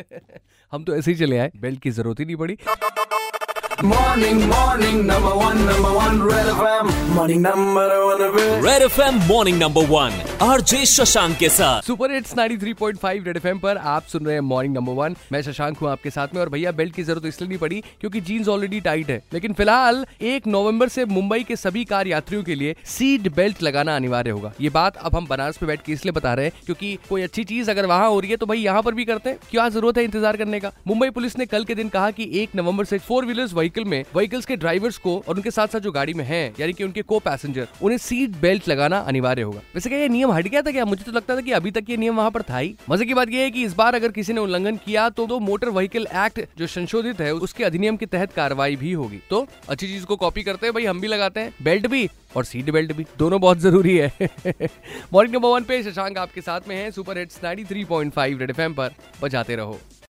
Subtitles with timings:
[0.72, 2.56] हम तो ऐसे ही चले आए। बेल्ट की ज़रूरत ही नहीं पड़ी।
[3.84, 9.20] Morning morning number one number one red F M morning number one red F M
[9.28, 14.26] morning number one RJ Shashank के साथ। सुपर हिट्स 93.5 रेड एफएम पर आप सुन
[14.26, 17.02] रहे हैं मॉर्निंग नंबर वन। मैं शशांक हूँ आपके साथ में और भैया बेल्ट की
[17.02, 21.42] ज़रूरत इसलिए नहीं पड़ी क्योंकि जीन्स ऑलरेडी टाइट है। लेकिन फ़िलहाल एक नवंबर से मुंबई
[21.42, 25.26] के सभी कार यात्रियों के लिए सीट बेल्ट लगाना अनिवार्य होगा। ये बात अब हम
[25.26, 28.20] बनारस पे बैठ के इसलिए बता रहे हैं क्योंकि कोई अच्छी चीज़ अगर वहाँ हो
[28.20, 30.72] रही है तो भाई यहाँ पर भी करते हैं। क्या ज़रूरत है इंतज़ार करने का?
[30.86, 34.02] मुंबई पुलिस ने कल के दिन कहा कि एक नवंबर से फोर व्हीलर्स व्हीकल में
[34.14, 37.02] व्हीकल्स के ड्राइवर्स को और उनके साथ साथ जो गाड़ी में है, यानी कि उनके
[37.04, 40.70] को पैसेंजर उन्हें सीट बेल्ट लगाना अनिवार्य होगा। वैसे क्या ये नियम हट गया था
[40.70, 40.84] क्या?
[40.84, 43.14] मुझे तो लगता था कि अभी तक ये नियम वहाँ पर था ही। मज़े की
[43.14, 46.06] बात ये है कि इस बार अगर किसी ने उल्लंघन किया तो, तो मोटर व्हीकल
[46.16, 50.16] एक्ट जो संशोधित है उसके अधिनियम के तहत कार्रवाई भी होगी। तो अच्छी चीज़ को
[50.16, 53.40] कॉपी करते हैं भाई हम भी लगाते हैं। बेल्ट भी और सीट बेल्ट भी दोनों
[53.40, 54.28] बहुत ज़रूरी है।
[55.12, 58.94] मॉर्निंग नंबर वन पे शशांक आपके साथ में है सुपर हिट्स 93.5 रेड एफएम पर।
[59.22, 59.78] बजाते रहो।